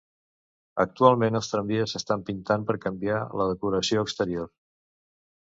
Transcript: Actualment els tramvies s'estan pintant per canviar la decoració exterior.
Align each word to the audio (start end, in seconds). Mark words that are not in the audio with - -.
Actualment 0.83 1.37
els 1.39 1.49
tramvies 1.51 1.93
s'estan 1.97 2.23
pintant 2.31 2.65
per 2.71 2.77
canviar 2.87 3.21
la 3.43 3.49
decoració 3.53 4.09
exterior. 4.09 4.51